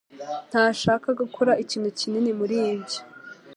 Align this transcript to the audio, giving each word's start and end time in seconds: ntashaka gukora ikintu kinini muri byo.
ntashaka 0.49 1.07
gukora 1.21 1.51
ikintu 1.63 1.89
kinini 1.97 2.31
muri 2.39 2.57
byo. 2.83 2.99